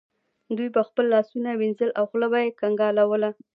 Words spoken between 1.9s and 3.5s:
او خوله به یې کنګالوله.